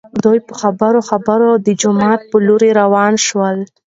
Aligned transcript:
دوي 0.23 0.39
په 0.47 0.53
خبرو 0.61 0.99
خبرو 1.09 1.49
د 1.65 1.67
جومات 1.81 2.21
په 2.29 2.37
لور 2.47 2.61
راوان 2.79 3.13
شول. 3.27 3.57